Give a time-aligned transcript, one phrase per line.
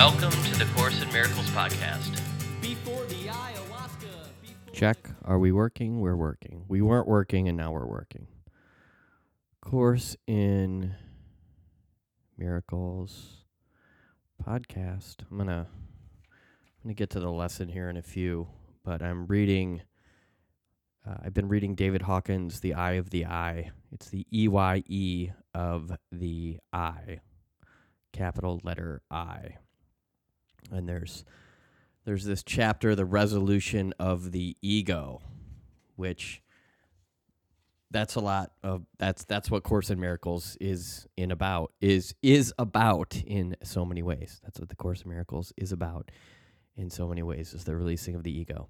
[0.00, 2.22] Welcome to the Course in Miracles podcast.
[2.62, 4.08] Before the ayahuasca.
[4.40, 5.10] Before Check.
[5.26, 6.00] Are we working?
[6.00, 6.64] We're working.
[6.68, 8.26] We weren't working and now we're working.
[9.60, 10.94] Course in
[12.38, 13.44] Miracles
[14.42, 15.16] podcast.
[15.30, 18.48] I'm going to I'm going to get to the lesson here in a few,
[18.82, 19.82] but I'm reading
[21.06, 23.70] uh, I've been reading David Hawkins' The Eye of the I.
[23.92, 27.20] It's the E Y E of the I,
[28.14, 29.56] capital letter I.
[30.72, 31.24] And there's
[32.04, 35.20] there's this chapter, the resolution of the ego,
[35.96, 36.42] which
[37.90, 42.54] that's a lot of that's that's what Course in Miracles is in about is is
[42.58, 44.40] about in so many ways.
[44.44, 46.10] That's what the Course in Miracles is about
[46.76, 48.68] in so many ways is the releasing of the ego.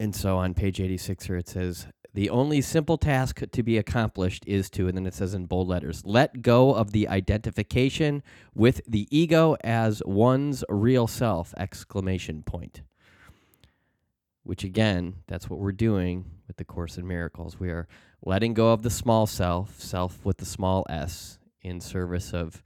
[0.00, 4.44] And so on page 86 here it says the only simple task to be accomplished
[4.46, 8.22] is to and then it says in bold letters let go of the identification
[8.54, 12.82] with the ego as one's real self exclamation point.
[14.44, 17.58] Which again that's what we're doing with the course in miracles.
[17.58, 17.88] We are
[18.24, 22.62] letting go of the small self self with the small s in service of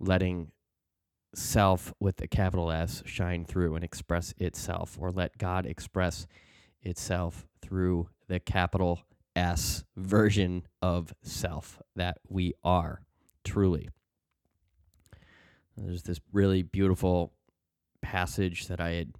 [0.00, 0.50] letting
[1.34, 6.26] self with a capital S shine through and express itself or let God express
[6.82, 9.02] itself through the capital
[9.36, 13.02] S version of self that we are
[13.44, 13.90] truly.
[15.76, 17.34] There's this really beautiful
[18.00, 19.12] passage that I had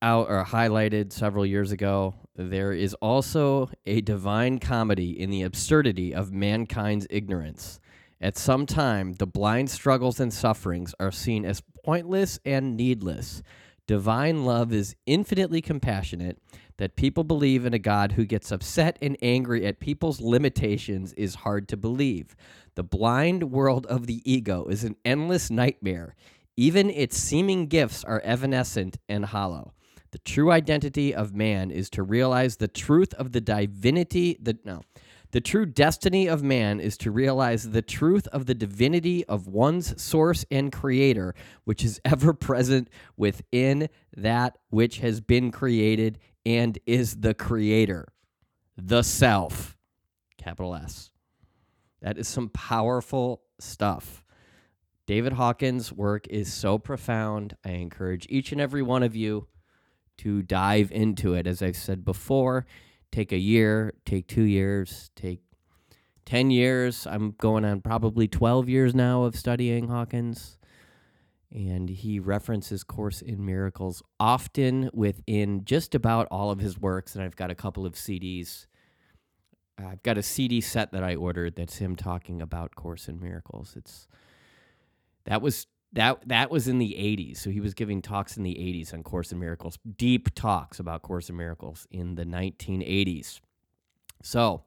[0.00, 2.14] out or highlighted several years ago.
[2.36, 7.80] There is also a divine comedy in the absurdity of mankind's ignorance.
[8.20, 13.42] At some time, the blind struggles and sufferings are seen as pointless and needless.
[13.88, 16.38] Divine love is infinitely compassionate.
[16.78, 21.36] That people believe in a God who gets upset and angry at people's limitations is
[21.36, 22.34] hard to believe.
[22.74, 26.14] The blind world of the ego is an endless nightmare.
[26.56, 29.72] Even its seeming gifts are evanescent and hollow.
[30.12, 34.82] The true identity of man is to realize the truth of the divinity, that no.
[35.32, 40.00] The true destiny of man is to realize the truth of the divinity of one's
[40.00, 41.34] source and creator,
[41.64, 48.12] which is ever present within that which has been created and is the creator,
[48.76, 49.76] the self,
[50.36, 51.10] capital S.
[52.02, 54.22] That is some powerful stuff.
[55.06, 57.56] David Hawkins' work is so profound.
[57.64, 59.48] I encourage each and every one of you
[60.18, 61.46] to dive into it.
[61.46, 62.66] As I've said before,
[63.12, 65.40] take a year, take two years, take
[66.24, 67.06] 10 years.
[67.06, 70.58] I'm going on probably 12 years now of studying Hawkins.
[71.54, 77.14] And he references Course in Miracles often within just about all of his works.
[77.14, 78.66] And I've got a couple of CDs.
[79.76, 83.74] I've got a CD set that I ordered that's him talking about Course in Miracles.
[83.76, 84.08] It's
[85.26, 87.38] that was that that was in the 80s.
[87.38, 91.02] So he was giving talks in the 80s on Course in Miracles, deep talks about
[91.02, 93.40] Course in Miracles in the 1980s.
[94.22, 94.62] So,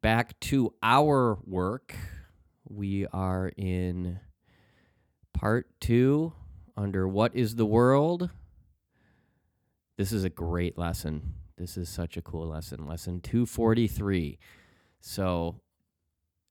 [0.00, 1.94] back to our work.
[2.68, 4.20] We are in
[5.32, 6.32] part 2
[6.76, 8.30] under what is the world?
[9.96, 11.34] This is a great lesson.
[11.56, 12.86] This is such a cool lesson.
[12.86, 14.38] Lesson 243.
[15.00, 15.60] So,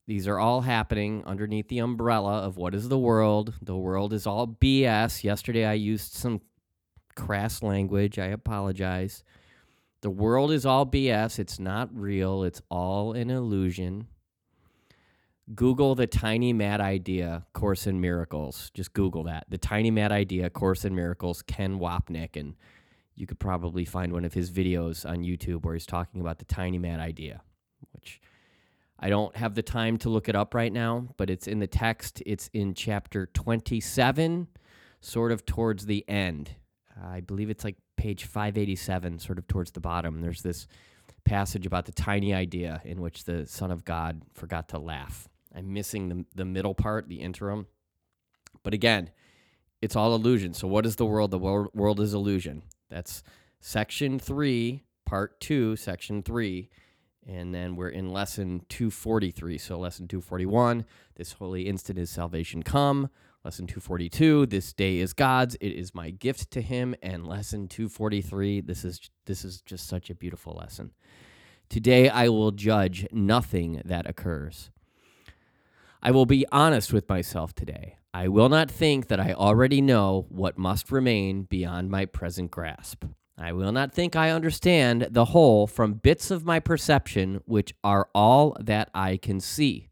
[0.08, 3.54] these are all happening underneath the umbrella of what is the world.
[3.62, 5.26] The world is all BS.
[5.26, 6.40] Yesterday I used some
[7.14, 8.18] crass language.
[8.18, 9.24] I apologize.
[10.00, 11.40] The world is all BS.
[11.40, 12.44] It's not real.
[12.44, 14.08] It's all an illusion.
[15.54, 18.72] Google the Tiny Mad Idea Course in Miracles.
[18.74, 19.46] Just Google that.
[19.50, 22.38] The Tiny Mad Idea Course in Miracles, Ken Wapnick.
[22.38, 22.56] And
[23.16, 26.46] you could probably find one of his videos on YouTube where he's talking about the
[26.46, 27.42] Tiny Mad Idea,
[27.92, 28.22] which
[29.00, 31.68] I don't have the time to look it up right now, but it's in the
[31.68, 32.24] text.
[32.26, 34.48] It's in chapter 27,
[35.02, 36.52] sort of towards the end.
[36.96, 40.22] Uh, I believe it's like page 587, sort of towards the bottom.
[40.22, 40.68] There's this
[41.26, 45.28] passage about the tiny idea in which the Son of God forgot to laugh.
[45.54, 47.68] I'm missing the, the middle part, the interim.
[48.64, 49.12] But again,
[49.82, 50.54] it's all illusion.
[50.54, 51.32] So, what is the world?
[51.32, 52.64] The world, world is illusion.
[52.90, 53.24] That's
[53.60, 56.70] section three, part two, section three.
[57.28, 59.58] And then we're in lesson 243.
[59.58, 60.86] So, lesson 241,
[61.16, 63.10] this holy instant is salvation come.
[63.44, 65.56] Lesson 242, this day is God's.
[65.56, 66.96] It is my gift to him.
[67.02, 70.92] And lesson 243, this is this is just such a beautiful lesson.
[71.70, 74.72] Today I will judge nothing that occurs.
[76.02, 77.98] I will be honest with myself today.
[78.14, 83.04] I will not think that I already know what must remain beyond my present grasp.
[83.40, 88.10] I will not think I understand the whole from bits of my perception, which are
[88.16, 89.90] all that I can see.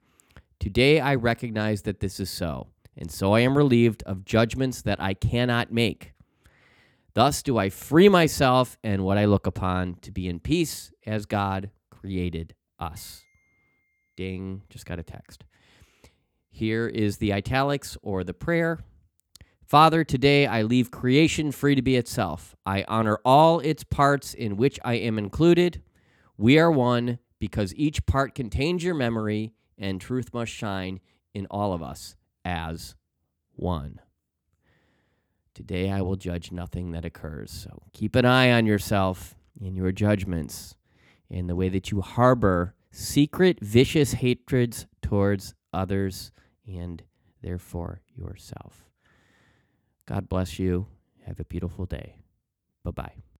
[0.59, 4.99] Today I recognize that this is so, and so I am relieved of judgments that
[4.99, 6.13] I cannot make.
[7.13, 11.27] Thus do I free myself and what I look upon to be in peace as
[11.27, 13.23] God created us.
[14.17, 15.45] Ding, just got a text.
[16.49, 18.79] Here is the italics or the prayer.
[19.65, 22.55] Father, today I leave creation free to be itself.
[22.67, 25.81] I honor all its parts in which I am included.
[26.37, 30.99] We are one because each part contains your memory, and truth must shine
[31.33, 32.15] in all of us
[32.45, 32.95] as
[33.55, 33.99] one.
[35.55, 37.49] Today I will judge nothing that occurs.
[37.49, 40.75] So keep an eye on yourself in your judgments
[41.27, 46.31] in the way that you harbor secret, vicious hatreds towards others
[46.67, 47.01] and
[47.41, 48.85] therefore yourself.
[50.07, 50.87] God bless you.
[51.25, 52.17] Have a beautiful day.
[52.83, 53.34] Bye bye.